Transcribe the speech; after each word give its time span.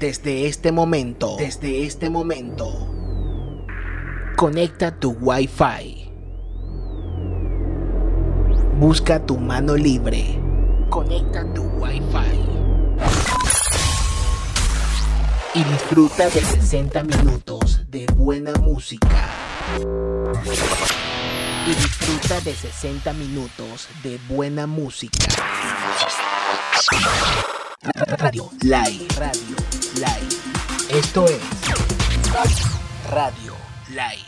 Desde 0.00 0.46
este 0.46 0.72
momento, 0.72 1.36
desde 1.36 1.84
este 1.84 2.08
momento, 2.08 2.72
conecta 4.34 4.98
tu 4.98 5.10
Wi-Fi. 5.20 6.10
Busca 8.78 9.20
tu 9.26 9.36
mano 9.36 9.76
libre. 9.76 10.40
Conecta 10.88 11.44
tu 11.52 11.64
Wi-Fi. 11.64 12.40
Y 15.56 15.64
disfruta 15.64 16.30
de 16.30 16.40
60 16.40 17.02
minutos 17.02 17.82
de 17.90 18.06
buena 18.16 18.54
música. 18.54 19.28
Y 21.66 21.74
disfruta 21.74 22.40
de 22.40 22.54
60 22.54 23.12
minutos 23.12 23.86
de 24.02 24.18
buena 24.30 24.66
música. 24.66 25.26
Radio 27.82 28.50
Live. 28.60 29.06
Radio 29.16 29.56
Live. 29.94 30.36
Esto 30.90 31.24
es 31.24 31.40
Radio 33.08 33.56
Live. 33.88 34.26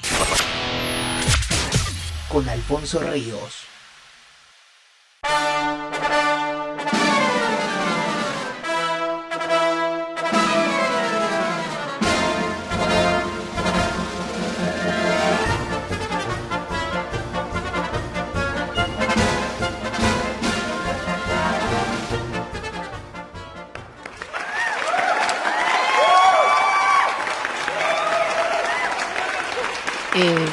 Con 2.31 2.49
Alfonso 2.49 2.99
Ríos. 3.01 3.67
Eh. 30.15 30.47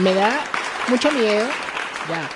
Me 0.00 0.14
da 0.14 0.44
mucho 0.88 1.10
miedo. 1.10 1.48
Ya. 2.08 2.30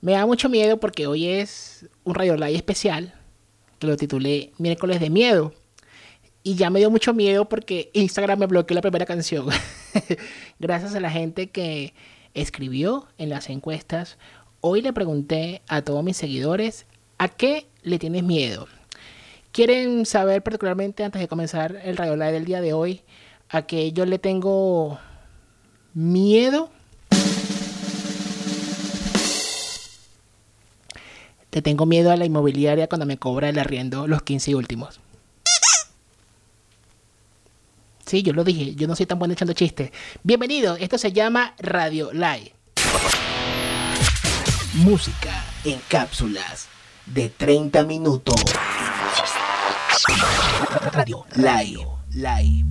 Me 0.00 0.12
da 0.12 0.26
mucho 0.26 0.48
miedo 0.48 0.80
porque 0.80 1.06
hoy 1.06 1.28
es 1.28 1.86
un 2.02 2.14
Radio 2.14 2.36
Live 2.36 2.56
especial 2.56 3.14
que 3.78 3.86
lo 3.86 3.96
titulé 3.96 4.52
Miércoles 4.58 4.98
de 4.98 5.10
Miedo. 5.10 5.52
Y 6.42 6.56
ya 6.56 6.70
me 6.70 6.80
dio 6.80 6.90
mucho 6.90 7.14
miedo 7.14 7.48
porque 7.48 7.90
Instagram 7.94 8.40
me 8.40 8.46
bloqueó 8.46 8.74
la 8.74 8.80
primera 8.80 9.06
canción. 9.06 9.46
Gracias 10.58 10.96
a 10.96 11.00
la 11.00 11.10
gente 11.10 11.50
que 11.50 11.94
escribió 12.34 13.06
en 13.18 13.28
las 13.28 13.48
encuestas. 13.50 14.18
Hoy 14.60 14.82
le 14.82 14.92
pregunté 14.92 15.62
a 15.68 15.82
todos 15.82 16.02
mis 16.02 16.16
seguidores 16.16 16.86
a 17.18 17.28
qué 17.28 17.68
le 17.82 18.00
tienes 18.00 18.24
miedo. 18.24 18.66
¿Quieren 19.52 20.06
saber 20.06 20.42
particularmente 20.42 21.04
antes 21.04 21.20
de 21.20 21.28
comenzar 21.28 21.78
el 21.84 21.98
Radio 21.98 22.16
Live 22.16 22.32
del 22.32 22.46
día 22.46 22.62
de 22.62 22.72
hoy 22.72 23.02
a 23.50 23.62
que 23.66 23.92
yo 23.92 24.06
le 24.06 24.18
tengo 24.18 24.98
miedo? 25.92 26.70
Te 31.50 31.60
tengo 31.60 31.84
miedo 31.84 32.10
a 32.10 32.16
la 32.16 32.24
inmobiliaria 32.24 32.88
cuando 32.88 33.04
me 33.04 33.18
cobra 33.18 33.50
el 33.50 33.58
arriendo 33.58 34.08
los 34.08 34.22
15 34.22 34.54
últimos. 34.54 35.00
Sí, 38.06 38.22
yo 38.22 38.32
lo 38.32 38.44
dije, 38.44 38.74
yo 38.74 38.88
no 38.88 38.96
soy 38.96 39.04
tan 39.04 39.18
bueno 39.18 39.34
echando 39.34 39.52
chistes. 39.52 39.90
Bienvenido, 40.22 40.76
esto 40.76 40.96
se 40.96 41.12
llama 41.12 41.54
Radio 41.58 42.10
Live. 42.14 42.54
Música 44.76 45.44
en 45.66 45.78
cápsulas 45.88 46.68
de 47.04 47.28
30 47.28 47.84
minutos. 47.84 48.42
Radio 50.92 51.24
Live. 51.36 51.86
Live. 52.14 52.64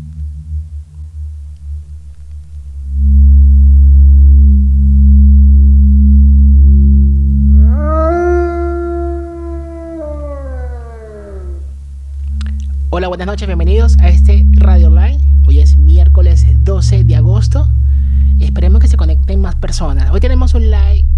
Hola, 12.90 13.08
buenas 13.08 13.28
noches, 13.28 13.48
bienvenidos 13.48 13.98
a 14.00 14.10
este 14.10 14.46
Radio 14.58 14.90
Live. 14.90 15.22
Hoy 15.46 15.60
es 15.60 15.78
miércoles 15.78 16.46
12 16.66 17.06
de 17.06 17.16
agosto. 17.16 17.72
Esperemos 18.42 18.82
que 18.82 18.90
se 18.90 18.98
conecten 18.98 19.40
más 19.40 19.56
personas. 19.56 20.12
Hoy 20.12 20.20
tenemos 20.20 20.54
un 20.54 20.70
live 20.70 21.11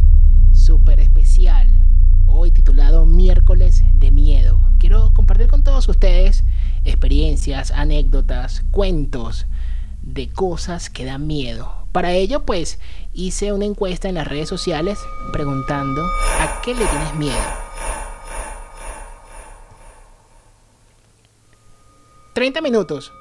ustedes 5.74 6.44
experiencias, 6.86 7.72
anécdotas, 7.72 8.64
cuentos 8.72 9.48
de 10.04 10.30
cosas 10.30 10.90
que 10.90 11.04
dan 11.04 11.26
miedo. 11.26 11.88
Para 11.92 12.12
ello, 12.12 12.46
pues, 12.46 12.80
hice 13.14 13.54
una 13.54 13.66
encuesta 13.66 14.08
en 14.08 14.16
las 14.16 14.28
redes 14.28 14.50
sociales 14.50 15.00
preguntando 15.32 16.04
a 16.04 16.62
qué 16.64 16.76
le 16.76 16.86
tienes 16.86 17.16
miedo. 17.16 17.42
30 22.34 22.62
minutos 22.62 23.12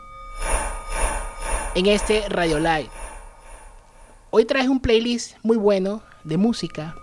en 1.74 1.86
este 1.86 2.28
Radio 2.28 2.58
Live. 2.58 2.90
Hoy 4.30 4.44
traje 4.44 4.68
un 4.68 4.80
playlist 4.80 5.36
muy 5.42 5.56
bueno 5.56 6.02
de 6.24 6.36
música, 6.36 6.94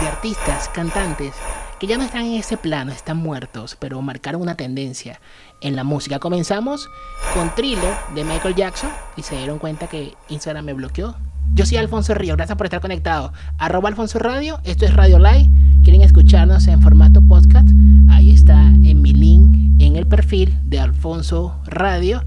de 0.00 0.08
artistas, 0.08 0.68
cantantes, 0.68 1.34
que 1.82 1.88
ya 1.88 1.98
no 1.98 2.04
están 2.04 2.26
en 2.26 2.34
ese 2.34 2.56
plano, 2.56 2.92
están 2.92 3.16
muertos, 3.16 3.76
pero 3.76 4.00
marcaron 4.02 4.40
una 4.40 4.54
tendencia 4.54 5.20
en 5.62 5.74
la 5.74 5.82
música. 5.82 6.20
Comenzamos 6.20 6.88
con 7.34 7.52
Thriller 7.56 7.92
de 8.14 8.22
Michael 8.22 8.54
Jackson 8.54 8.88
y 9.16 9.22
se 9.22 9.36
dieron 9.36 9.58
cuenta 9.58 9.88
que 9.88 10.14
Instagram 10.28 10.64
me 10.64 10.74
bloqueó. 10.74 11.16
Yo 11.54 11.66
soy 11.66 11.78
Alfonso 11.78 12.14
Río, 12.14 12.36
gracias 12.36 12.56
por 12.56 12.66
estar 12.66 12.80
conectado. 12.80 13.32
Arroba 13.58 13.88
Alfonso 13.88 14.20
Radio, 14.20 14.60
esto 14.62 14.84
es 14.84 14.94
Radio 14.94 15.18
Live. 15.18 15.50
Quieren 15.82 16.02
escucharnos 16.02 16.68
en 16.68 16.80
formato 16.80 17.20
podcast, 17.20 17.70
ahí 18.08 18.30
está 18.30 18.62
en 18.62 19.02
mi 19.02 19.12
link 19.12 19.52
en 19.80 19.96
el 19.96 20.06
perfil 20.06 20.56
de 20.62 20.78
Alfonso 20.78 21.60
Radio 21.66 22.24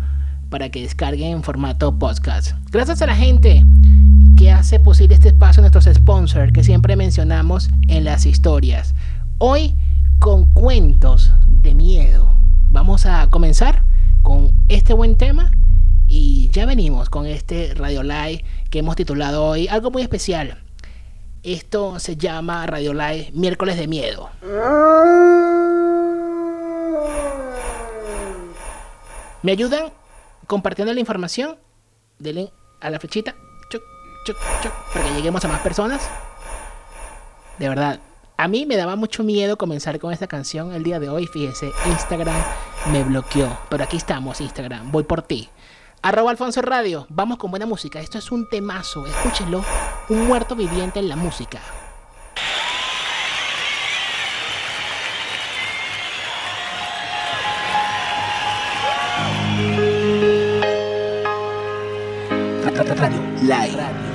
para 0.49 0.69
que 0.69 0.81
descarguen 0.81 1.31
en 1.31 1.44
formato 1.44 1.97
podcast. 1.97 2.51
Gracias 2.71 3.01
a 3.01 3.05
la 3.05 3.15
gente 3.15 3.65
que 4.35 4.51
hace 4.51 4.81
posible 4.81 5.15
este 5.15 5.29
espacio, 5.29 5.61
nuestros 5.61 5.85
sponsors 5.85 6.51
que 6.51 6.63
siempre 6.63 6.97
mencionamos 6.97 7.69
en 7.88 8.03
las 8.03 8.25
historias. 8.25 8.94
Hoy 9.38 9.75
con 10.19 10.46
cuentos 10.53 11.29
de 11.46 11.75
miedo. 11.75 12.34
Vamos 12.69 13.06
a 13.06 13.29
comenzar 13.29 13.84
con 14.23 14.53
este 14.69 14.94
buen 14.94 15.18
tema 15.18 15.51
y 16.07 16.50
ya 16.51 16.66
venimos 16.66 17.09
con 17.09 17.25
este 17.25 17.74
Radio 17.75 18.01
Live 18.01 18.45
que 18.69 18.79
hemos 18.79 18.95
titulado 18.95 19.45
hoy 19.45 19.68
algo 19.68 19.91
muy 19.91 20.03
especial. 20.03 20.63
Esto 21.44 22.00
se 22.00 22.16
llama 22.16 22.66
Radio 22.66 22.94
Live 22.94 23.31
Miércoles 23.34 23.75
de 23.75 23.88
Miedo. 23.90 24.29
¿Me 29.44 29.51
ayudan 29.51 29.91
compartiendo 30.47 30.94
la 30.94 31.00
información? 31.01 31.57
Denle 32.19 32.53
a 32.79 32.90
la 32.90 33.00
flechita 33.01 33.35
chuc, 33.69 33.84
chuc, 34.25 34.38
chuc, 34.63 34.72
para 34.94 35.09
que 35.09 35.16
lleguemos 35.16 35.44
a 35.44 35.50
más 35.50 35.59
personas. 35.59 36.09
De 37.59 37.68
verdad, 37.68 38.00
a 38.38 38.47
mí 38.47 38.66
me 38.66 38.75
daba 38.75 38.96
mucho 38.96 39.23
miedo 39.23 39.57
comenzar 39.57 40.00
con 40.00 40.12
esta 40.12 40.28
canción 40.28 40.73
el 40.73 40.84
día 40.84 41.00
de 41.00 41.09
hoy. 41.09 41.28
Fíjese, 41.28 41.72
Instagram 41.88 42.41
me 42.91 43.03
bloqueó. 43.03 43.57
Pero 43.69 43.84
aquí 43.84 43.97
estamos, 43.97 44.41
Instagram. 44.41 44.91
Voy 44.91 45.03
por 45.03 45.22
ti. 45.22 45.50
Arroba 46.01 46.31
Alfonso 46.31 46.62
Radio. 46.62 47.07
Vamos 47.09 47.38
con 47.38 47.50
buena 47.50 47.66
música. 47.66 48.00
Esto 48.00 48.18
es 48.18 48.31
un 48.31 48.47
temazo. 48.50 49.06
Escúchenlo. 49.07 49.63
Un 50.09 50.28
muerto 50.28 50.56
viviente 50.56 51.00
en 51.00 51.09
la 51.09 51.16
música. 51.16 51.59
Radio 62.95 63.19
Live. 63.42 63.77
Radio 63.77 63.77
Live. 63.77 64.14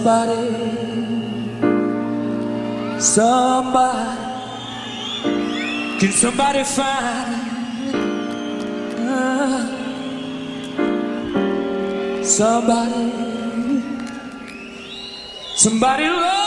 Somebody, 0.00 0.48
somebody? 2.98 4.16
Can 6.00 6.12
somebody 6.12 6.64
find 6.64 7.34
uh, 8.96 9.60
somebody, 12.22 13.12
Somebody 15.56 16.04
love. 16.08 16.39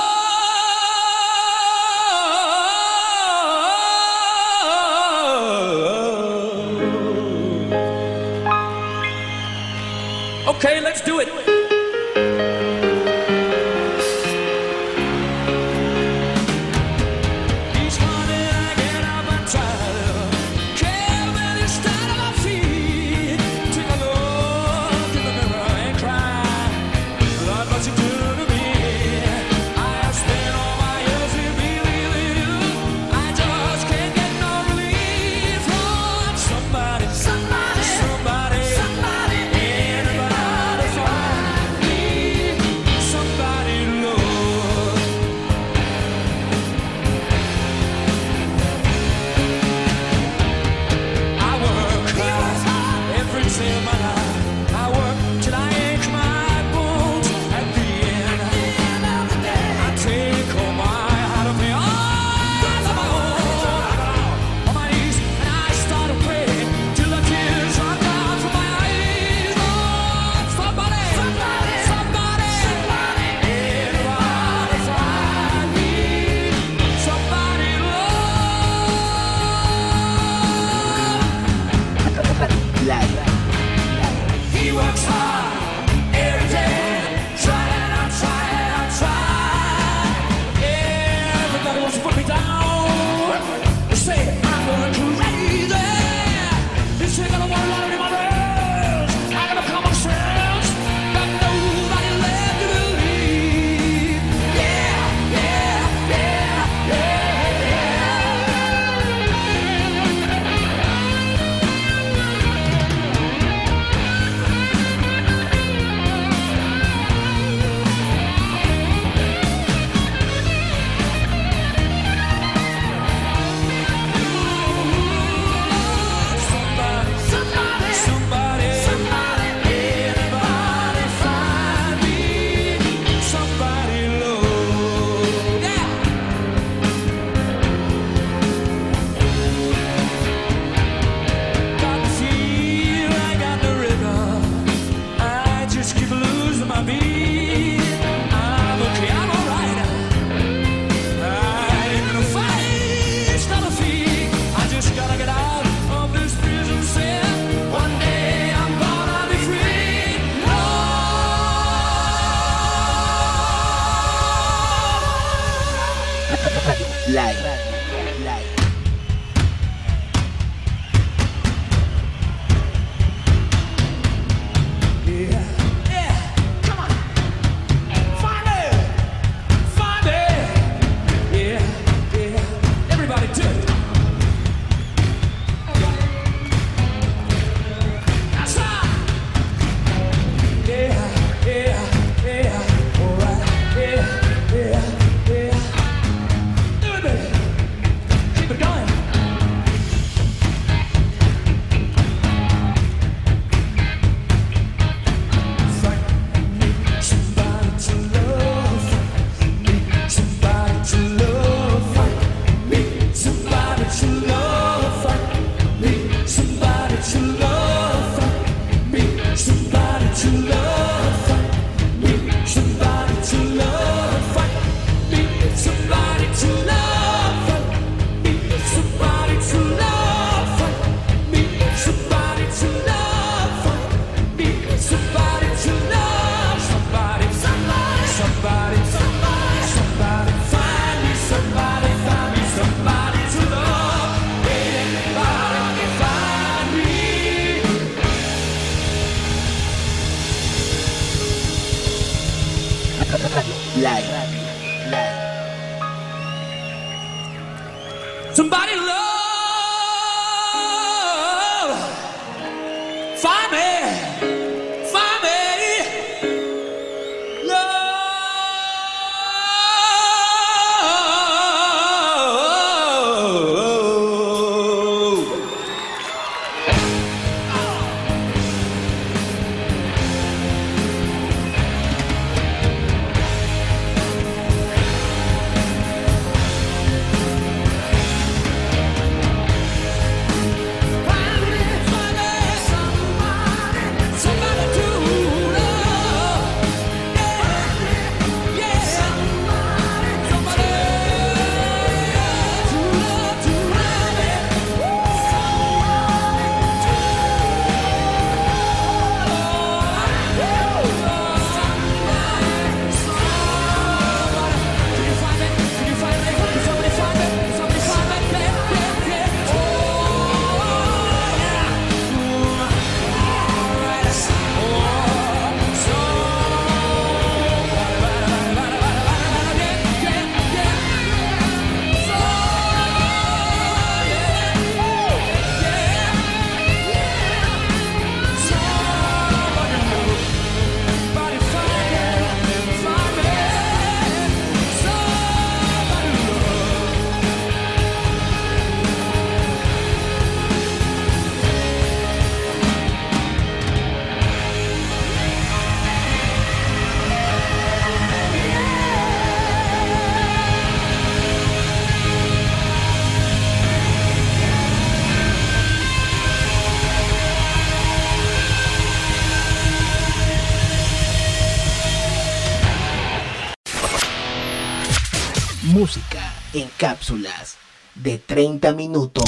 En 376.53 376.69
cápsulas 376.77 377.57
de 377.95 378.19
30 378.19 378.73
minutos. 378.73 379.23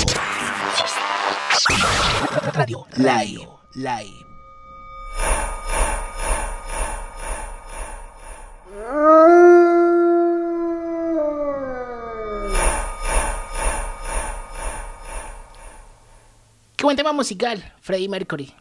Radio 2.53 2.85
Live. 2.97 3.47
Live. 3.73 4.25
Qué 16.75 16.83
buen 16.83 16.95
tema 16.95 17.11
musical, 17.13 17.73
Freddie 17.81 18.09
Mercury. 18.09 18.53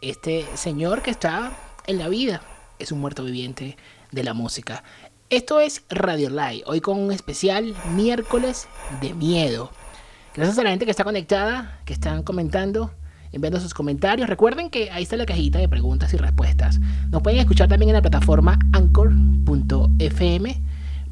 Este 0.00 0.46
señor 0.56 1.02
que 1.02 1.10
está 1.10 1.52
en 1.86 1.98
la 1.98 2.08
vida 2.08 2.40
es 2.78 2.92
un 2.92 3.00
muerto 3.00 3.24
viviente 3.24 3.76
de 4.12 4.22
la 4.22 4.32
música. 4.32 4.84
Esto 5.30 5.58
es 5.58 5.82
Radio 5.88 6.28
Live, 6.28 6.64
hoy 6.66 6.82
con 6.82 6.98
un 6.98 7.10
especial 7.10 7.74
miércoles 7.96 8.68
de 9.00 9.14
miedo. 9.14 9.70
Gracias 10.34 10.58
a 10.58 10.62
la 10.62 10.68
gente 10.68 10.84
que 10.84 10.90
está 10.90 11.02
conectada, 11.02 11.80
que 11.86 11.94
están 11.94 12.22
comentando, 12.22 12.92
enviando 13.32 13.58
sus 13.58 13.72
comentarios. 13.72 14.28
Recuerden 14.28 14.68
que 14.68 14.90
ahí 14.90 15.02
está 15.02 15.16
la 15.16 15.24
cajita 15.24 15.58
de 15.58 15.68
preguntas 15.68 16.12
y 16.12 16.18
respuestas. 16.18 16.78
Nos 17.08 17.22
pueden 17.22 17.40
escuchar 17.40 17.68
también 17.68 17.88
en 17.88 17.94
la 17.94 18.02
plataforma 18.02 18.58
anchor.fm 18.74 20.60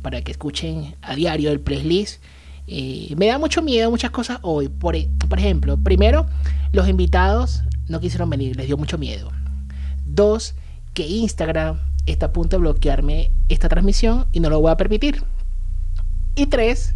para 0.02 0.20
que 0.20 0.32
escuchen 0.32 0.94
a 1.00 1.14
diario 1.14 1.50
el 1.50 1.60
playlist. 1.60 2.22
Eh, 2.66 3.14
me 3.16 3.28
da 3.28 3.38
mucho 3.38 3.62
miedo 3.62 3.90
muchas 3.90 4.10
cosas 4.10 4.40
hoy. 4.42 4.68
Por, 4.68 4.94
por 5.26 5.38
ejemplo, 5.38 5.78
primero, 5.78 6.26
los 6.72 6.86
invitados 6.86 7.62
no 7.88 7.98
quisieron 7.98 8.28
venir, 8.28 8.56
les 8.56 8.66
dio 8.66 8.76
mucho 8.76 8.98
miedo. 8.98 9.32
Dos, 10.04 10.54
que 10.92 11.06
Instagram 11.06 11.78
está 12.06 12.26
a 12.26 12.32
punto 12.32 12.56
de 12.56 12.60
bloquearme 12.60 13.30
esta 13.48 13.68
transmisión 13.68 14.26
y 14.32 14.40
no 14.40 14.50
lo 14.50 14.60
voy 14.60 14.70
a 14.70 14.76
permitir. 14.76 15.22
Y 16.34 16.46
tres, 16.46 16.94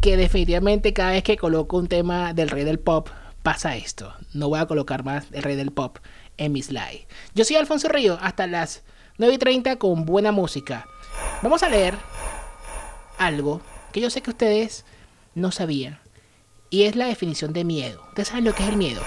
que 0.00 0.16
definitivamente 0.16 0.92
cada 0.92 1.12
vez 1.12 1.22
que 1.22 1.36
coloco 1.36 1.78
un 1.78 1.88
tema 1.88 2.34
del 2.34 2.50
rey 2.50 2.64
del 2.64 2.78
pop 2.78 3.08
pasa 3.42 3.76
esto. 3.76 4.12
No 4.34 4.48
voy 4.48 4.60
a 4.60 4.66
colocar 4.66 5.04
más 5.04 5.26
el 5.32 5.42
rey 5.42 5.56
del 5.56 5.70
pop 5.70 5.98
en 6.36 6.52
mi 6.52 6.62
slide. 6.62 7.06
Yo 7.34 7.44
soy 7.44 7.56
Alfonso 7.56 7.88
Río, 7.88 8.18
hasta 8.20 8.46
las 8.46 8.82
9 9.18 9.34
y 9.34 9.38
30 9.38 9.76
con 9.76 10.04
buena 10.04 10.32
música. 10.32 10.86
Vamos 11.42 11.62
a 11.62 11.68
leer 11.68 11.94
algo 13.18 13.60
que 13.92 14.00
yo 14.00 14.10
sé 14.10 14.20
que 14.20 14.30
ustedes 14.30 14.84
no 15.34 15.52
sabían. 15.52 15.98
Y 16.68 16.82
es 16.82 16.96
la 16.96 17.06
definición 17.06 17.52
de 17.52 17.64
miedo. 17.64 18.02
¿Ustedes 18.08 18.28
saben 18.28 18.44
lo 18.44 18.54
que 18.54 18.64
es 18.64 18.68
el 18.68 18.76
miedo? 18.76 19.00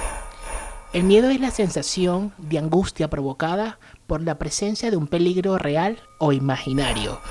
El 0.93 1.03
miedo 1.03 1.29
es 1.29 1.39
la 1.39 1.51
sensación 1.51 2.33
de 2.37 2.57
angustia 2.57 3.09
provocada 3.09 3.77
por 4.09 4.23
la 4.23 4.39
presencia 4.39 4.89
de 4.89 4.97
un 4.97 5.07
peligro 5.07 5.59
real 5.59 5.99
o 6.17 6.33
imaginario. 6.33 7.21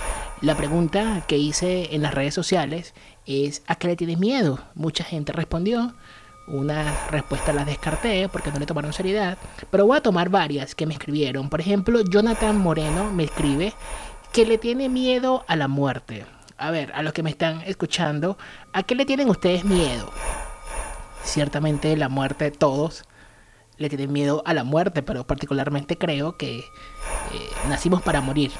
La 0.40 0.56
pregunta 0.56 1.24
que 1.26 1.36
hice 1.36 1.94
en 1.94 2.02
las 2.02 2.14
redes 2.14 2.32
sociales 2.32 2.94
es 3.26 3.62
¿a 3.66 3.74
qué 3.74 3.88
le 3.88 3.96
tienes 3.96 4.18
miedo? 4.18 4.60
Mucha 4.76 5.02
gente 5.02 5.32
respondió. 5.32 5.94
Una 6.46 7.08
respuesta 7.10 7.52
la 7.52 7.64
descarté 7.64 8.28
porque 8.28 8.52
no 8.52 8.60
le 8.60 8.64
tomaron 8.64 8.92
seriedad. 8.92 9.36
Pero 9.72 9.86
voy 9.86 9.98
a 9.98 10.02
tomar 10.02 10.28
varias 10.30 10.76
que 10.76 10.86
me 10.86 10.94
escribieron. 10.94 11.50
Por 11.50 11.60
ejemplo, 11.60 12.00
Jonathan 12.08 12.56
Moreno 12.56 13.10
me 13.12 13.24
escribe 13.24 13.74
que 14.32 14.46
le 14.46 14.56
tiene 14.56 14.88
miedo 14.88 15.44
a 15.48 15.56
la 15.56 15.66
muerte. 15.66 16.26
A 16.58 16.70
ver, 16.70 16.92
a 16.94 17.02
los 17.02 17.12
que 17.12 17.24
me 17.24 17.30
están 17.30 17.62
escuchando, 17.62 18.38
¿a 18.72 18.84
qué 18.84 18.94
le 18.94 19.04
tienen 19.04 19.28
ustedes 19.28 19.64
miedo? 19.64 20.12
Ciertamente 21.24 21.96
la 21.96 22.08
muerte, 22.08 22.52
todos 22.52 23.04
le 23.78 23.88
tienen 23.88 24.12
miedo 24.12 24.42
a 24.44 24.54
la 24.54 24.64
muerte, 24.64 25.02
pero 25.02 25.26
particularmente 25.26 25.96
creo 25.96 26.36
que 26.36 26.58
eh, 26.58 26.64
nacimos 27.68 28.02
para 28.02 28.20
morir. 28.20 28.50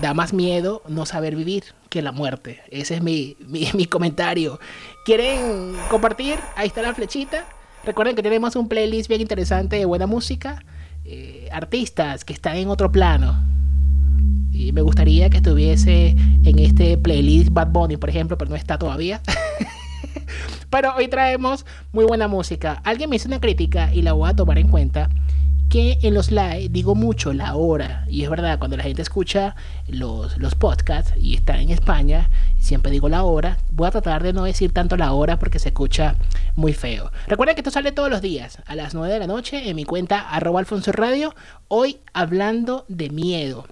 Da 0.00 0.14
más 0.14 0.32
miedo 0.32 0.82
no 0.88 1.06
saber 1.06 1.36
vivir 1.36 1.64
que 1.88 2.02
la 2.02 2.10
muerte. 2.10 2.62
Ese 2.70 2.96
es 2.96 3.02
mi, 3.02 3.36
mi, 3.46 3.86
comentario. 3.86 4.58
¿Quieren 5.04 5.74
compartir? 5.88 6.38
Ahí 6.56 6.66
está 6.66 6.82
la 6.82 6.94
flechita. 6.94 7.44
Recuerden 7.84 8.16
que 8.16 8.22
tenemos 8.22 8.56
un 8.56 8.68
playlist 8.68 9.08
bien 9.08 9.20
interesante 9.20 9.76
de 9.76 9.84
buena 9.84 10.06
música. 10.06 10.64
eh, 11.04 11.48
artistas 11.52 12.24
que 12.24 12.32
están 12.32 12.56
en 12.56 12.68
otro 12.68 12.90
plano. 12.90 13.44
Y 14.52 14.72
me 14.72 14.80
gustaría 14.80 15.28
que 15.28 15.38
estuviese 15.38 16.16
en 16.44 16.58
este 16.58 16.96
playlist 16.96 17.50
Bad 17.52 17.68
Bunny, 17.72 17.96
por 17.98 18.08
ejemplo, 18.08 18.38
pero 18.38 18.50
no 18.50 18.56
está 18.56 18.78
todavía. 18.78 19.20
Pero 20.74 20.92
hoy 20.96 21.06
traemos 21.06 21.64
muy 21.92 22.04
buena 22.04 22.26
música. 22.26 22.82
Alguien 22.82 23.08
me 23.08 23.14
hizo 23.14 23.28
una 23.28 23.38
crítica 23.38 23.94
y 23.94 24.02
la 24.02 24.12
voy 24.12 24.28
a 24.28 24.34
tomar 24.34 24.58
en 24.58 24.66
cuenta. 24.66 25.08
Que 25.70 25.98
en 26.02 26.14
los 26.14 26.32
live 26.32 26.68
digo 26.68 26.96
mucho 26.96 27.32
la 27.32 27.54
hora. 27.54 28.04
Y 28.08 28.24
es 28.24 28.28
verdad, 28.28 28.58
cuando 28.58 28.76
la 28.76 28.82
gente 28.82 29.00
escucha 29.00 29.54
los, 29.86 30.36
los 30.36 30.56
podcasts 30.56 31.12
y 31.16 31.36
está 31.36 31.60
en 31.60 31.70
España, 31.70 32.28
siempre 32.58 32.90
digo 32.90 33.08
la 33.08 33.22
hora. 33.22 33.58
Voy 33.70 33.86
a 33.86 33.92
tratar 33.92 34.24
de 34.24 34.32
no 34.32 34.42
decir 34.42 34.72
tanto 34.72 34.96
la 34.96 35.12
hora 35.12 35.38
porque 35.38 35.60
se 35.60 35.68
escucha 35.68 36.16
muy 36.56 36.72
feo. 36.72 37.12
Recuerden 37.28 37.54
que 37.54 37.60
esto 37.60 37.70
sale 37.70 37.92
todos 37.92 38.10
los 38.10 38.20
días 38.20 38.58
a 38.66 38.74
las 38.74 38.94
9 38.94 39.14
de 39.14 39.20
la 39.20 39.28
noche 39.28 39.70
en 39.70 39.76
mi 39.76 39.84
cuenta 39.84 40.28
arroba 40.28 40.58
Alfonso 40.58 40.90
Radio. 40.90 41.36
Hoy 41.68 42.00
hablando 42.12 42.84
de 42.88 43.10
miedo. 43.10 43.64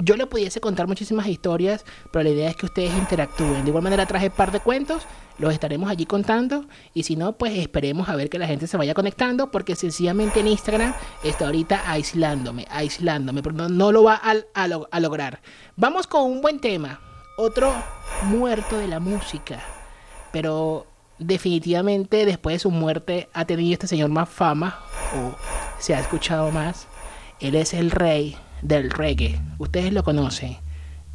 Yo 0.00 0.14
le 0.14 0.26
pudiese 0.26 0.60
contar 0.60 0.86
muchísimas 0.86 1.26
historias, 1.26 1.84
pero 2.12 2.22
la 2.22 2.30
idea 2.30 2.48
es 2.48 2.54
que 2.54 2.66
ustedes 2.66 2.96
interactúen. 2.96 3.64
De 3.64 3.70
igual 3.70 3.82
manera 3.82 4.06
traje 4.06 4.28
un 4.28 4.32
par 4.32 4.52
de 4.52 4.60
cuentos, 4.60 5.02
los 5.38 5.52
estaremos 5.52 5.88
allí 5.90 6.04
contando. 6.06 6.66
Y 6.94 7.04
si 7.04 7.16
no, 7.16 7.32
pues 7.32 7.56
esperemos 7.58 8.08
a 8.08 8.16
ver 8.16 8.28
que 8.28 8.38
la 8.38 8.46
gente 8.46 8.66
se 8.66 8.76
vaya 8.76 8.94
conectando, 8.94 9.50
porque 9.50 9.74
sencillamente 9.76 10.40
en 10.40 10.48
Instagram 10.48 10.94
está 11.24 11.46
ahorita 11.46 11.90
aislándome, 11.90 12.66
aislándome, 12.70 13.42
pero 13.42 13.54
no, 13.54 13.68
no 13.68 13.92
lo 13.92 14.02
va 14.04 14.20
a, 14.22 14.34
a 14.54 14.68
lo- 14.68 14.88
a 14.90 15.00
lograr. 15.00 15.40
Vamos 15.76 16.06
con 16.06 16.22
un 16.24 16.40
buen 16.40 16.60
tema. 16.60 17.00
Otro 17.36 17.72
muerto 18.24 18.78
de 18.78 18.88
la 18.88 18.98
música. 19.00 19.60
Pero 20.32 20.86
definitivamente 21.18 22.26
después 22.26 22.54
de 22.56 22.58
su 22.60 22.70
muerte 22.70 23.28
ha 23.32 23.44
tenido 23.44 23.72
este 23.72 23.86
señor 23.86 24.10
más 24.10 24.28
fama, 24.28 24.78
o 25.16 25.34
se 25.78 25.94
ha 25.94 26.00
escuchado 26.00 26.50
más. 26.50 26.86
Él 27.40 27.54
es 27.54 27.74
el 27.74 27.90
rey 27.92 28.36
del 28.62 28.90
reggae. 28.90 29.40
Ustedes 29.58 29.92
lo 29.92 30.02
conocen. 30.02 30.58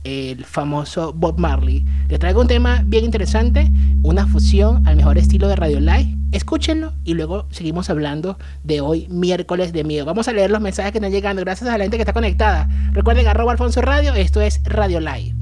El 0.04 0.46
famoso 0.46 1.14
Bob 1.14 1.40
Marley. 1.40 1.86
Les 2.10 2.20
traigo 2.20 2.42
un 2.42 2.48
tema 2.48 2.84
bien 2.86 3.06
interesante. 3.06 3.72
Una 4.04 4.28
fusión 4.28 4.86
al 4.88 4.98
mejor 4.98 5.18
estilo 5.18 5.48
de 5.48 5.56
Radio 5.56 5.80
Live. 5.80 6.18
Escúchenlo 6.32 6.94
y 7.04 7.14
luego 7.14 7.48
seguimos 7.52 7.90
hablando 7.90 8.38
de 8.64 8.82
hoy, 8.82 9.08
miércoles 9.10 9.72
de 9.72 9.84
miedo. 9.84 10.06
Vamos 10.06 10.28
a 10.28 10.34
leer 10.34 10.50
los 10.50 10.62
mensajes 10.62 10.92
que 10.92 10.98
están 10.98 11.12
llegando. 11.12 11.42
Gracias 11.42 11.70
a 11.70 11.78
la 11.78 11.84
gente 11.84 11.98
que 11.98 12.02
está 12.02 12.14
conectada. 12.14 12.68
Recuerden, 12.92 13.28
arroba 13.28 13.52
Alfonso 13.52 13.82
Radio. 13.82 14.14
Esto 14.16 14.42
es 14.42 14.62
Radio 14.64 15.00
Live. 15.00 15.36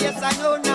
Yes, 0.00 0.22
I 0.22 0.42
know, 0.42 0.67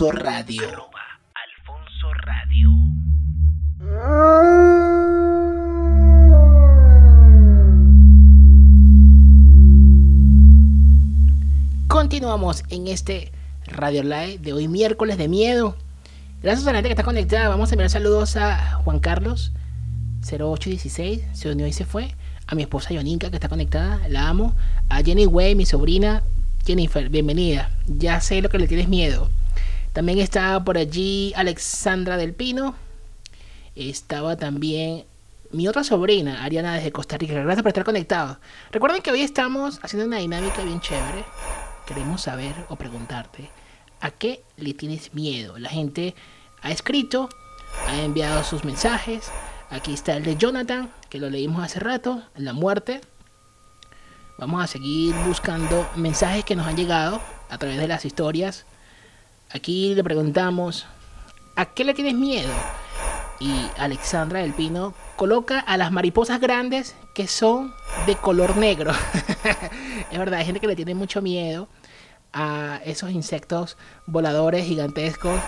Alfonso 0.00 0.18
Radio. 0.18 0.62
Alfonso 1.34 2.14
Radio. 2.24 2.70
Continuamos 11.86 12.64
en 12.70 12.88
este 12.88 13.30
Radio 13.66 14.02
Live 14.02 14.38
de 14.38 14.54
hoy 14.54 14.68
miércoles 14.68 15.18
de 15.18 15.28
miedo. 15.28 15.76
Gracias 16.42 16.66
a 16.66 16.72
la 16.72 16.78
gente 16.78 16.88
que 16.88 16.94
está 16.94 17.04
conectada. 17.04 17.50
Vamos 17.50 17.70
a 17.70 17.74
enviar 17.74 17.90
saludos 17.90 18.38
a 18.38 18.76
Juan 18.76 19.00
Carlos 19.00 19.52
0816, 20.22 21.24
se 21.34 21.50
unió 21.50 21.66
y 21.66 21.74
se 21.74 21.84
fue. 21.84 22.14
A 22.46 22.54
mi 22.54 22.62
esposa 22.62 22.94
Yoninka 22.94 23.28
que 23.28 23.36
está 23.36 23.50
conectada, 23.50 24.00
la 24.08 24.28
amo. 24.30 24.56
A 24.88 25.02
Jenny 25.02 25.26
Way, 25.26 25.56
mi 25.56 25.66
sobrina 25.66 26.22
Jennifer, 26.64 27.10
bienvenida. 27.10 27.70
Ya 27.86 28.18
sé 28.22 28.40
lo 28.40 28.48
que 28.48 28.58
le 28.58 28.66
tienes 28.66 28.88
miedo. 28.88 29.28
También 29.92 30.18
está 30.18 30.62
por 30.62 30.78
allí 30.78 31.32
Alexandra 31.34 32.16
del 32.16 32.32
Pino. 32.32 32.74
Estaba 33.74 34.36
también 34.36 35.04
mi 35.50 35.66
otra 35.66 35.82
sobrina, 35.82 36.44
Ariana 36.44 36.74
desde 36.74 36.92
Costa 36.92 37.18
Rica. 37.18 37.34
Gracias 37.34 37.62
por 37.62 37.70
estar 37.70 37.84
conectados. 37.84 38.38
Recuerden 38.70 39.02
que 39.02 39.10
hoy 39.10 39.22
estamos 39.22 39.80
haciendo 39.82 40.06
una 40.06 40.18
dinámica 40.18 40.62
bien 40.62 40.80
chévere. 40.80 41.24
Queremos 41.86 42.22
saber 42.22 42.54
o 42.68 42.76
preguntarte 42.76 43.50
a 44.00 44.12
qué 44.12 44.44
le 44.56 44.74
tienes 44.74 45.12
miedo. 45.12 45.58
La 45.58 45.70
gente 45.70 46.14
ha 46.62 46.70
escrito, 46.70 47.28
ha 47.88 48.00
enviado 48.00 48.44
sus 48.44 48.64
mensajes. 48.64 49.28
Aquí 49.70 49.92
está 49.92 50.16
el 50.16 50.22
de 50.22 50.36
Jonathan, 50.36 50.92
que 51.08 51.18
lo 51.18 51.30
leímos 51.30 51.64
hace 51.64 51.80
rato, 51.80 52.22
la 52.36 52.52
muerte. 52.52 53.00
Vamos 54.38 54.62
a 54.62 54.68
seguir 54.68 55.16
buscando 55.26 55.88
mensajes 55.96 56.44
que 56.44 56.54
nos 56.54 56.66
han 56.68 56.76
llegado 56.76 57.20
a 57.48 57.58
través 57.58 57.78
de 57.78 57.88
las 57.88 58.04
historias. 58.04 58.66
Aquí 59.52 59.96
le 59.96 60.04
preguntamos, 60.04 60.86
¿a 61.56 61.66
qué 61.66 61.82
le 61.82 61.92
tienes 61.92 62.14
miedo? 62.14 62.52
Y 63.40 63.66
Alexandra 63.78 64.40
del 64.40 64.54
Pino 64.54 64.94
coloca 65.16 65.58
a 65.58 65.76
las 65.76 65.90
mariposas 65.90 66.40
grandes 66.40 66.94
que 67.14 67.26
son 67.26 67.74
de 68.06 68.14
color 68.14 68.56
negro. 68.56 68.92
es 70.10 70.18
verdad, 70.18 70.38
hay 70.38 70.44
gente 70.44 70.60
que 70.60 70.68
le 70.68 70.76
tiene 70.76 70.94
mucho 70.94 71.20
miedo 71.20 71.68
a 72.32 72.80
esos 72.84 73.10
insectos 73.10 73.76
voladores 74.06 74.66
gigantescos. 74.66 75.40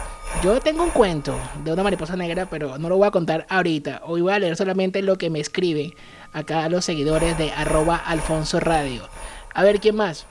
Yo 0.42 0.58
tengo 0.60 0.82
un 0.82 0.90
cuento 0.90 1.38
de 1.62 1.72
una 1.72 1.84
mariposa 1.84 2.16
negra, 2.16 2.46
pero 2.50 2.78
no 2.78 2.88
lo 2.88 2.96
voy 2.96 3.06
a 3.06 3.12
contar 3.12 3.46
ahorita. 3.48 4.02
Hoy 4.04 4.20
voy 4.20 4.32
a 4.32 4.40
leer 4.40 4.56
solamente 4.56 5.00
lo 5.02 5.16
que 5.16 5.30
me 5.30 5.38
escriben 5.38 5.92
acá 6.32 6.68
los 6.68 6.84
seguidores 6.84 7.38
de 7.38 7.52
arroba 7.52 7.96
Alfonso 7.96 8.58
Radio. 8.58 9.08
A 9.54 9.62
ver, 9.62 9.78
¿quién 9.78 9.94
más? 9.94 10.26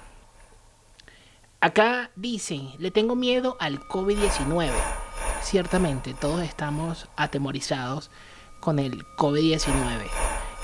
Acá 1.64 2.10
dicen, 2.16 2.72
le 2.80 2.90
tengo 2.90 3.16
miedo 3.16 3.56
al 3.60 3.82
COVID-19. 3.82 4.72
Ciertamente, 5.44 6.16
todos 6.16 6.42
estamos 6.42 7.08
atemorizados 7.16 8.10
con 8.60 8.80
el 8.80 9.06
COVID-19. 9.16 9.70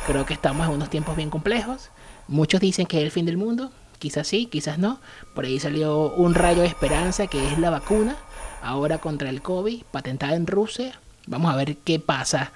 Creo 0.08 0.26
que 0.26 0.34
estamos 0.34 0.66
en 0.66 0.74
unos 0.74 0.90
tiempos 0.90 1.16
bien 1.16 1.30
complejos. 1.30 1.92
Muchos 2.28 2.62
dicen 2.62 2.88
que 2.88 2.98
es 2.98 3.04
el 3.04 3.12
fin 3.12 3.28
del 3.28 3.38
mundo. 3.38 3.72
Quizás 4.00 4.28
sí, 4.28 4.48
quizás 4.48 4.80
no. 4.80 5.00
Por 5.36 5.46
ahí 5.46 5.60
salió 5.60 6.10
un 6.14 6.34
rayo 6.34 6.64
de 6.64 6.68
esperanza 6.68 7.28
que 7.28 7.46
es 7.46 7.60
la 7.60 7.70
vacuna. 7.70 8.16
Ahora 8.64 8.98
contra 8.98 9.30
el 9.30 9.44
COVID, 9.44 9.84
patentada 9.92 10.34
en 10.34 10.48
Rusia. 10.48 11.00
Vamos 11.28 11.54
a 11.54 11.58
ver 11.58 11.78
qué 11.78 12.00
pasa 12.00 12.52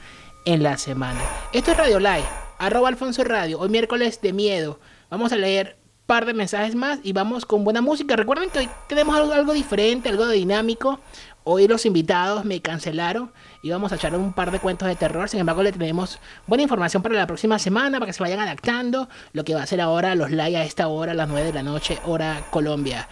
en 0.45 0.63
la 0.63 0.79
semana. 0.79 1.21
Esto 1.53 1.73
es 1.73 1.77
Radio 1.77 1.99
Live, 1.99 2.25
arroba 2.57 2.89
Alfonso 2.89 3.23
Radio. 3.23 3.59
Hoy 3.59 3.69
miércoles 3.69 4.19
de 4.19 4.33
miedo. 4.33 4.79
Vamos 5.11 5.31
a 5.31 5.35
leer 5.35 5.77
par 6.11 6.25
de 6.25 6.33
mensajes 6.33 6.75
más 6.75 6.99
y 7.03 7.13
vamos 7.13 7.45
con 7.45 7.63
buena 7.63 7.79
música. 7.79 8.17
Recuerden 8.17 8.49
que 8.49 8.59
hoy 8.59 8.69
tenemos 8.89 9.15
algo, 9.15 9.53
diferente, 9.53 10.09
algo 10.09 10.27
dinámico. 10.27 10.99
Hoy 11.45 11.69
los 11.69 11.85
invitados 11.85 12.43
me 12.43 12.61
cancelaron 12.61 13.31
y 13.63 13.69
vamos 13.69 13.93
a 13.93 13.95
echar 13.95 14.13
un 14.17 14.33
par 14.33 14.51
de 14.51 14.59
cuentos 14.59 14.89
de 14.89 14.97
terror. 14.97 15.29
Sin 15.29 15.39
embargo, 15.39 15.63
le 15.63 15.71
tenemos 15.71 16.19
buena 16.47 16.63
información 16.63 17.01
para 17.01 17.15
la 17.15 17.27
próxima 17.27 17.59
semana 17.59 17.97
para 17.97 18.07
que 18.07 18.13
se 18.13 18.21
vayan 18.21 18.41
adaptando. 18.41 19.07
Lo 19.31 19.45
que 19.45 19.55
va 19.55 19.63
a 19.63 19.65
ser 19.65 19.79
ahora 19.79 20.13
los 20.15 20.31
live 20.31 20.57
a 20.57 20.65
esta 20.65 20.89
hora, 20.89 21.13
a 21.13 21.15
las 21.15 21.29
9 21.29 21.47
de 21.47 21.53
la 21.53 21.63
noche, 21.63 21.97
hora 22.03 22.41
Colombia. 22.51 23.07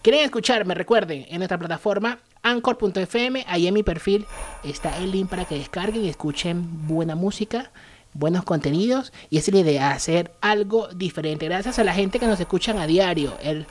¿Quieren 0.00 0.24
escucharme? 0.24 0.74
Recuerden, 0.74 1.26
en 1.28 1.36
nuestra 1.36 1.58
plataforma 1.58 2.20
anchor.fm, 2.42 3.44
ahí 3.46 3.66
en 3.66 3.74
mi 3.74 3.82
perfil 3.82 4.24
está 4.64 4.96
el 4.96 5.10
link 5.10 5.28
para 5.28 5.44
que 5.44 5.56
descarguen 5.58 6.04
y 6.04 6.08
escuchen 6.08 6.86
buena 6.86 7.16
música, 7.16 7.70
buenos 8.18 8.44
contenidos 8.44 9.12
y 9.30 9.38
es 9.38 9.52
la 9.52 9.58
idea, 9.58 9.90
hacer 9.90 10.32
algo 10.40 10.88
diferente. 10.88 11.46
Gracias 11.46 11.78
a 11.78 11.84
la 11.84 11.94
gente 11.94 12.18
que 12.18 12.26
nos 12.26 12.40
escuchan 12.40 12.78
a 12.78 12.86
diario. 12.86 13.32
El 13.42 13.66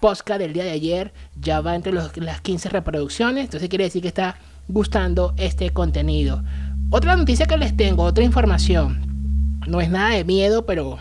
podcast 0.00 0.40
del 0.40 0.52
día 0.52 0.64
de 0.64 0.70
ayer 0.70 1.12
ya 1.40 1.60
va 1.60 1.74
entre 1.74 1.92
las 1.92 2.40
15 2.40 2.68
reproducciones, 2.68 3.44
entonces 3.44 3.68
quiere 3.68 3.84
decir 3.84 4.02
que 4.02 4.08
está 4.08 4.38
gustando 4.68 5.34
este 5.36 5.70
contenido. 5.70 6.42
Otra 6.90 7.16
noticia 7.16 7.46
que 7.46 7.56
les 7.56 7.76
tengo, 7.76 8.02
otra 8.04 8.24
información, 8.24 9.60
no 9.66 9.80
es 9.80 9.90
nada 9.90 10.14
de 10.14 10.24
miedo, 10.24 10.64
pero 10.66 10.98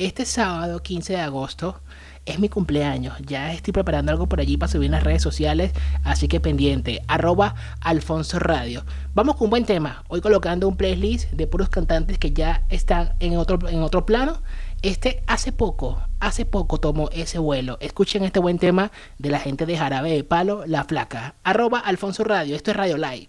este 0.00 0.24
sábado 0.24 0.82
15 0.82 1.12
de 1.12 1.20
agosto 1.20 1.78
es 2.24 2.38
mi 2.38 2.48
cumpleaños. 2.48 3.14
Ya 3.26 3.52
estoy 3.52 3.72
preparando 3.72 4.10
algo 4.12 4.28
por 4.28 4.40
allí 4.40 4.56
para 4.56 4.72
subir 4.72 4.86
en 4.86 4.92
las 4.92 5.04
redes 5.04 5.22
sociales, 5.22 5.72
así 6.04 6.26
que 6.26 6.40
pendiente, 6.40 7.02
arroba 7.06 7.54
Alfonso 7.82 8.38
Radio. 8.38 8.84
Vamos 9.14 9.36
con 9.36 9.46
un 9.46 9.50
buen 9.50 9.66
tema, 9.66 10.04
hoy 10.08 10.22
colocando 10.22 10.68
un 10.68 10.76
playlist 10.76 11.30
de 11.32 11.46
puros 11.46 11.68
cantantes 11.68 12.18
que 12.18 12.32
ya 12.32 12.64
están 12.70 13.12
en 13.20 13.36
otro, 13.36 13.68
en 13.68 13.82
otro 13.82 14.06
plano. 14.06 14.40
Este 14.80 15.22
hace 15.26 15.52
poco, 15.52 16.00
hace 16.18 16.46
poco 16.46 16.78
tomó 16.78 17.10
ese 17.12 17.38
vuelo. 17.38 17.76
Escuchen 17.80 18.24
este 18.24 18.40
buen 18.40 18.58
tema 18.58 18.92
de 19.18 19.28
la 19.28 19.38
gente 19.38 19.66
de 19.66 19.76
Jarabe 19.76 20.12
de 20.12 20.24
Palo, 20.24 20.64
La 20.66 20.84
Flaca. 20.84 21.34
Arroba 21.44 21.78
Alfonso 21.78 22.24
Radio, 22.24 22.56
esto 22.56 22.70
es 22.70 22.76
Radio 22.78 22.96
Live. 22.96 23.28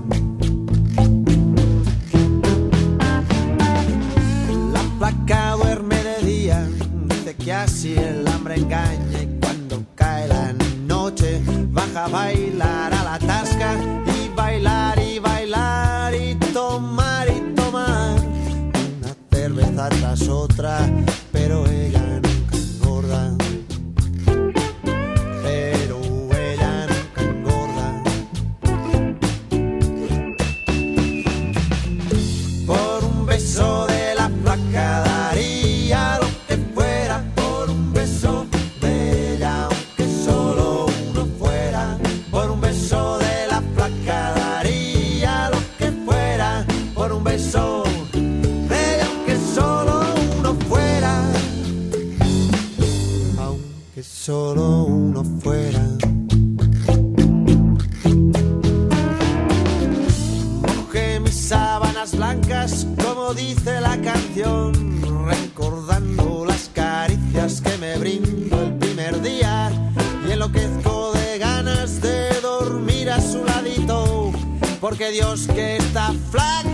Porque 75.01 75.13
Dios 75.13 75.47
que 75.47 75.77
está 75.77 76.13
flaca 76.29 76.70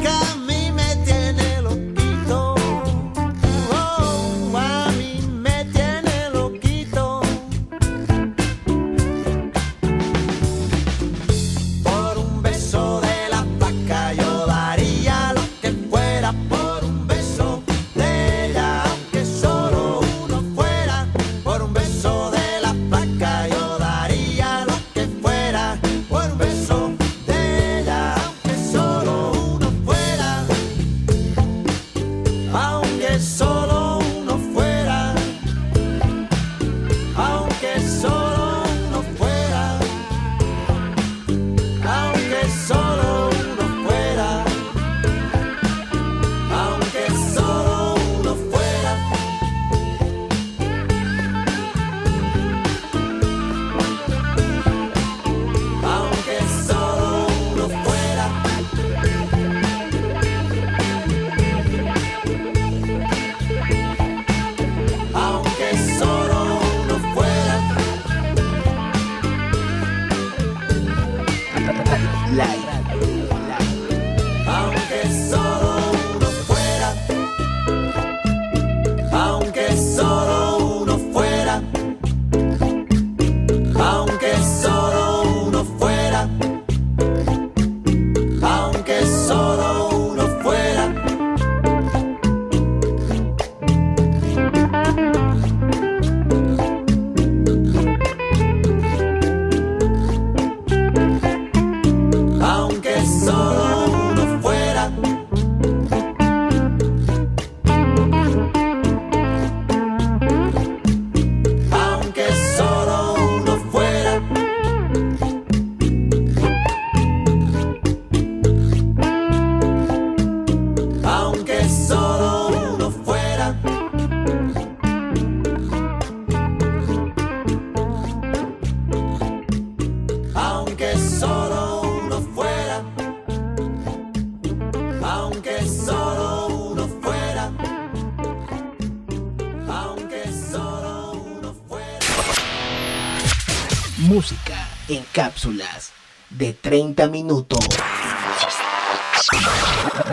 cápsulas 145.18 145.94
de 146.30 146.54
30 146.54 147.08
minutos. 147.08 147.58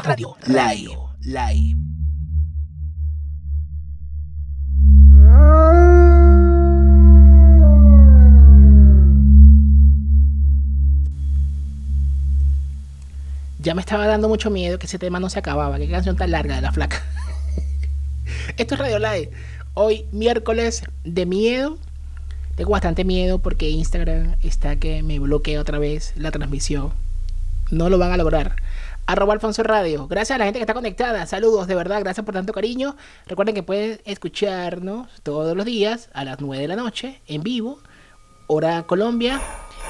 Radio 0.03 0.35
Live. 0.47 0.97
Live. 1.21 1.77
Ya 13.59 13.75
me 13.75 13.83
estaba 13.83 14.07
dando 14.07 14.31
mucho 14.31 14.49
miedo 14.49 14.79
que 14.79 14.87
ese 14.87 14.99
tema 14.99 15.21
no 15.21 15.29
se 15.29 15.39
acababa. 15.39 15.77
Qué 15.77 15.91
canción 15.91 16.17
tan 16.17 16.31
larga 16.31 16.57
de 16.57 16.63
la 16.63 16.73
flaca. 16.73 17.03
Esto 18.57 18.73
es 18.73 18.81
Radio 18.81 18.99
Live. 18.99 19.31
Hoy, 19.75 20.07
miércoles 20.13 20.83
de 21.05 21.27
miedo. 21.27 21.79
Tengo 22.57 22.71
bastante 22.71 23.05
miedo 23.05 23.41
porque 23.41 23.71
Instagram 23.71 24.37
está 24.43 24.77
que 24.77 25.03
me 25.03 25.19
bloquea 25.19 25.61
otra 25.61 25.79
vez 25.79 26.13
la 26.17 26.31
transmisión. 26.31 26.93
No 27.71 27.89
lo 27.89 27.99
van 27.99 28.13
a 28.13 28.17
lograr. 28.17 28.57
Arroba 29.07 29.35
Alfonso 29.35 29.63
Radio. 29.63 30.07
Gracias 30.07 30.37
a 30.37 30.39
la 30.39 30.45
gente 30.45 30.59
que 30.59 30.63
está 30.63 30.75
conectada. 30.75 31.27
Saludos, 31.27 31.67
de 31.67 31.75
verdad. 31.75 32.01
Gracias 32.01 32.25
por 32.25 32.35
tanto 32.35 32.53
cariño. 32.53 32.97
Recuerden 33.27 33.55
que 33.55 33.63
pueden 33.63 34.01
escucharnos 34.05 35.09
todos 35.23 35.57
los 35.57 35.67
días 35.67 36.09
a 36.15 36.25
las 36.25 36.41
9 36.41 36.63
de 36.63 36.69
la 36.69 36.77
noche 36.77 37.21
en 37.27 37.43
vivo, 37.43 37.81
hora 38.47 38.85
Colombia. 38.85 39.41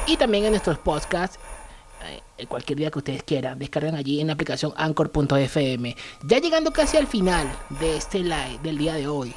Y 0.06 0.16
también 0.16 0.44
en 0.44 0.50
nuestros 0.50 0.78
podcasts 0.78 1.38
eh, 2.38 2.46
cualquier 2.46 2.78
día 2.78 2.90
que 2.90 2.98
ustedes 2.98 3.22
quieran. 3.22 3.58
Descargan 3.58 3.94
allí 3.94 4.20
en 4.20 4.28
la 4.28 4.32
aplicación 4.32 4.72
anchor.fm. 4.76 5.96
Ya 6.24 6.38
llegando 6.38 6.72
casi 6.72 6.96
al 6.96 7.06
final 7.06 7.50
de 7.80 7.96
este 7.96 8.20
live 8.20 8.58
del 8.62 8.78
día 8.78 8.94
de 8.94 9.06
hoy. 9.06 9.34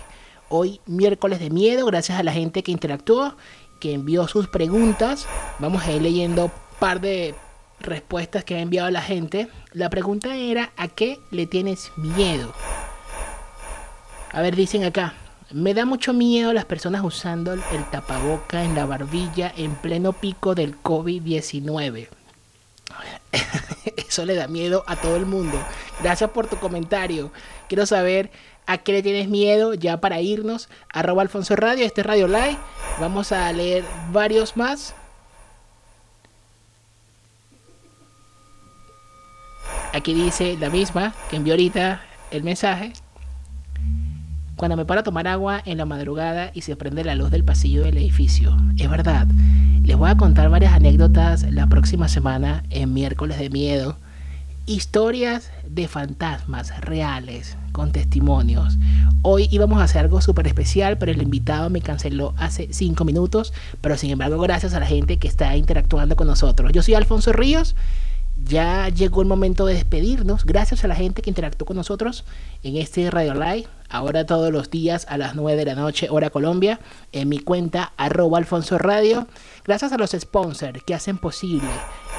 Hoy 0.49 0.79
miércoles 0.86 1.39
de 1.39 1.49
miedo, 1.49 1.86
gracias 1.86 2.19
a 2.19 2.23
la 2.23 2.31
gente 2.31 2.63
que 2.63 2.71
interactuó, 2.71 3.36
que 3.81 3.93
envió 3.93 4.27
sus 4.27 4.47
preguntas. 4.47 5.27
Vamos 5.60 5.83
a 5.83 5.91
ir 5.91 6.01
leyendo 6.01 6.45
un 6.45 6.51
par 6.79 7.01
de 7.01 7.36
respuestas 7.81 8.45
que 8.45 8.55
ha 8.55 8.62
enviado 8.62 8.89
la 8.89 9.01
gente. 9.01 9.49
La 9.73 9.89
pregunta 9.89 10.36
era, 10.36 10.71
¿a 10.77 10.88
qué 10.88 11.19
le 11.31 11.47
tienes 11.47 11.91
miedo? 11.97 12.53
A 14.31 14.41
ver, 14.41 14.55
dicen 14.55 14.83
acá. 14.86 15.13
Me 15.51 15.73
da 15.73 15.86
mucho 15.86 16.13
miedo 16.13 16.51
las 16.51 16.65
personas 16.65 17.03
usando 17.03 17.53
el 17.53 17.62
tapaboca 17.89 18.63
en 18.63 18.75
la 18.75 18.86
barbilla 18.86 19.53
en 19.55 19.75
pleno 19.75 20.12
pico 20.12 20.55
del 20.55 20.81
COVID-19. 20.81 22.10
Eso 23.95 24.25
le 24.25 24.36
da 24.36 24.47
miedo 24.47 24.83
a 24.88 24.95
todo 24.97 25.15
el 25.15 25.25
mundo. 25.25 25.57
Gracias 26.01 26.29
por 26.31 26.47
tu 26.47 26.57
comentario. 26.57 27.31
Quiero 27.67 27.86
saber 27.86 28.29
a 28.67 28.77
qué 28.77 28.91
le 28.91 29.01
tienes 29.01 29.30
miedo 29.30 29.73
ya 29.73 29.99
para 29.99 30.21
irnos. 30.21 30.69
Arroba 30.93 31.23
Alfonso 31.23 31.56
Radio, 31.56 31.86
este 31.86 32.01
es 32.01 32.08
Radio 32.08 32.27
Live. 32.27 32.58
Vamos 32.99 33.32
a 33.32 33.51
leer 33.53 33.84
varios 34.12 34.56
más. 34.56 34.93
Aquí 39.93 40.13
dice 40.13 40.58
la 40.60 40.69
misma 40.69 41.15
que 41.30 41.38
envió 41.38 41.53
ahorita 41.53 42.01
el 42.30 42.43
mensaje. 42.43 42.93
Cuando 44.58 44.75
me 44.75 44.86
paro 44.86 45.01
a 45.01 45.03
tomar 45.03 45.27
agua 45.27 45.62
en 45.65 45.77
la 45.77 45.86
madrugada 45.86 46.51
y 46.53 46.62
se 46.62 46.75
prende 46.75 47.03
la 47.03 47.15
luz 47.15 47.32
del 47.32 47.45
pasillo 47.45 47.84
del 47.84 47.97
edificio. 47.97 48.58
Es 48.77 48.89
verdad. 48.89 49.27
Les 49.84 49.95
voy 49.95 50.10
a 50.10 50.17
contar 50.17 50.49
varias 50.49 50.73
anécdotas 50.73 51.43
la 51.43 51.67
próxima 51.67 52.10
semana 52.10 52.63
en 52.69 52.93
miércoles 52.93 53.39
de 53.39 53.49
miedo. 53.49 53.97
Historias 54.69 55.49
de 55.65 55.88
fantasmas 55.88 56.82
reales 56.82 57.56
con 57.71 57.93
testimonios. 57.93 58.77
Hoy 59.21 59.47
íbamos 59.49 59.80
a 59.80 59.86
hacer 59.86 60.01
algo 60.01 60.19
súper 60.19 60.45
especial, 60.45 60.97
pero 60.97 61.13
el 61.13 61.21
invitado 61.21 61.69
me 61.69 61.80
canceló 61.80 62.34
hace 62.36 62.73
5 62.73 63.06
minutos. 63.06 63.53
Pero 63.80 63.95
sin 63.95 64.12
embargo, 64.12 64.38
gracias 64.39 64.73
a 64.73 64.82
la 64.82 64.86
gente 64.86 65.19
que 65.19 65.30
está 65.30 65.56
interactuando 65.56 66.17
con 66.17 66.27
nosotros. 66.27 66.73
Yo 66.73 66.84
soy 66.84 66.95
Alfonso 66.95 67.32
Ríos. 67.32 67.77
Ya 68.43 68.89
llegó 68.89 69.21
el 69.21 69.30
momento 69.30 69.65
de 69.65 69.75
despedirnos. 69.75 70.43
Gracias 70.43 70.84
a 70.84 70.89
la 70.89 70.95
gente 70.95 71.21
que 71.21 71.30
interactuó 71.30 71.65
con 71.65 71.77
nosotros 71.77 72.25
en 72.62 72.75
este 72.75 73.10
Radio 73.10 73.36
Live. 73.36 73.67
Ahora 73.89 74.25
todos 74.25 74.51
los 74.51 74.69
días 74.69 75.08
a 75.08 75.17
las 75.17 75.34
9 75.34 75.56
de 75.56 75.65
la 75.65 75.75
noche, 75.75 76.10
hora 76.10 76.30
Colombia, 76.30 76.82
en 77.13 77.30
mi 77.30 77.39
cuenta 77.39 77.93
arroba 77.95 78.38
Alfonso 78.38 78.77
Radio. 78.77 79.27
Gracias 79.63 79.93
a 79.93 79.97
los 79.97 80.12
sponsors 80.12 80.84
que 80.84 80.93
hacen 80.93 81.19
posible 81.19 81.69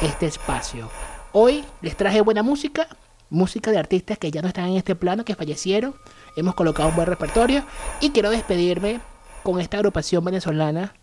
este 0.00 0.24
espacio. 0.24 0.88
Hoy 1.32 1.64
les 1.82 1.96
traje 1.96 2.20
buena 2.20 2.42
música, 2.42 2.88
música 3.30 3.70
de 3.70 3.78
artistas 3.78 4.18
que 4.18 4.30
ya 4.30 4.40
no 4.40 4.48
están 4.48 4.66
en 4.66 4.76
este 4.76 4.94
plano, 4.94 5.24
que 5.24 5.34
fallecieron. 5.34 5.94
Hemos 6.36 6.54
colocado 6.54 6.88
un 6.88 6.96
buen 6.96 7.06
repertorio 7.06 7.64
y 8.00 8.10
quiero 8.10 8.30
despedirme 8.30 9.00
con 9.42 9.60
esta 9.60 9.76
agrupación 9.76 10.24
venezolana 10.24 10.94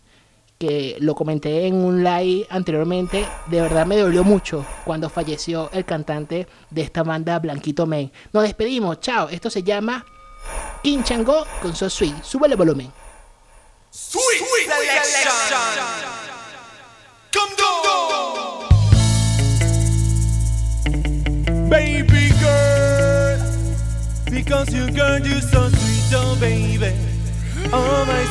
que 0.58 0.96
lo 1.00 1.14
comenté 1.14 1.66
en 1.66 1.74
un 1.74 2.02
live 2.02 2.46
anteriormente, 2.48 3.26
de 3.46 3.60
verdad 3.60 3.84
me 3.84 3.96
dolió 3.98 4.24
mucho 4.24 4.64
cuando 4.84 5.10
falleció 5.10 5.70
el 5.72 5.84
cantante 5.84 6.48
de 6.70 6.82
esta 6.82 7.02
banda 7.02 7.38
Blanquito 7.38 7.86
Men. 7.86 8.10
Nos 8.32 8.44
despedimos, 8.44 9.00
chao. 9.00 9.28
Esto 9.28 9.50
se 9.50 9.62
llama 9.62 10.04
King 10.82 11.02
Chango 11.02 11.46
con 11.60 11.76
So 11.76 11.90
Sweet. 11.90 12.22
Súbele 12.22 12.54
el 12.54 12.58
volumen. 12.58 12.92
Sweet, 13.90 14.44
selection. 14.66 15.30
Come 17.32 17.56
down. 17.56 17.85
Baby 21.68 22.30
girl, 22.40 23.38
because 24.30 24.72
you 24.72 24.90
girl 24.92 25.18
you 25.18 25.40
so 25.40 25.68
sweet, 25.68 26.12
oh 26.14 26.36
baby, 26.40 26.92
oh 27.72 28.04
my 28.06 28.25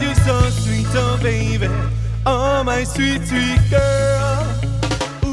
You're 0.00 0.14
so 0.14 0.50
sweet, 0.50 0.86
oh 0.94 1.18
baby. 1.22 1.68
Oh, 2.26 2.62
my 2.64 2.84
sweet, 2.84 3.22
sweet 3.26 3.60
girl. 3.70 4.44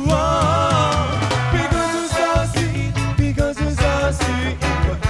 Whoa. 0.07 1.19
Because 1.51 1.93
you're 1.95 2.09
so 2.09 2.45
sweet, 2.53 2.93
because 3.17 3.59
you're 3.59 3.71
so 3.71 4.11
sweet. 4.11 4.57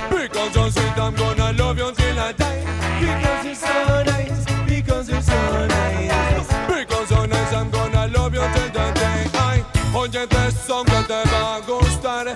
Because 0.09 0.55
you're 0.55 0.71
sweet, 0.71 0.97
I'm 0.97 1.15
gonna 1.15 1.53
love 1.53 1.77
you 1.77 1.91
till 1.93 2.19
I 2.19 2.31
die. 2.31 2.63
Because 2.99 3.45
you're 3.45 3.55
so 3.55 4.03
nice, 4.03 4.45
because 4.65 5.09
you're 5.09 5.21
so 5.21 5.67
nice. 5.67 6.47
Because 6.67 7.11
you're 7.11 7.27
nice, 7.27 7.53
I'm 7.53 7.69
gonna 7.69 8.07
love 8.07 8.33
you 8.33 8.41
till 8.55 8.69
the 8.69 8.91
day 8.95 9.27
I. 9.33 9.63
Oye, 9.95 10.23
este 10.23 10.51
son 10.65 10.85
que 10.85 11.03
te 11.03 11.21
va 11.31 11.55
a 11.55 11.61
gustar. 11.61 12.27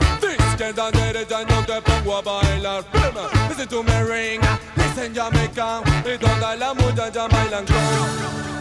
Izquierda, 0.49 0.91
derecha, 0.91 1.43
no 1.49 1.63
te 1.65 1.81
pongo 1.81 2.17
a 2.17 2.21
bailar. 2.21 2.83
Listen 3.49 3.67
to 3.67 3.83
me 3.83 4.01
ring, 4.01 4.41
listen 4.75 5.13
Jamaica. 5.13 5.86
Ridonda 6.07 6.55
la 6.55 6.73
muchacha 6.73 7.27
bailan 7.27 7.65
con 7.65 8.56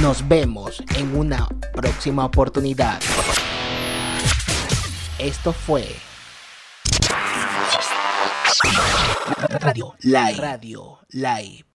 Nos 0.00 0.26
vemos 0.26 0.82
en 0.96 1.14
una 1.14 1.46
próxima 1.74 2.24
oportunidad. 2.24 3.00
Esto 5.18 5.52
fue 5.52 5.86
Radio 9.60 9.94
Live. 10.00 10.36
Radio 10.38 11.00
Live. 11.10 11.65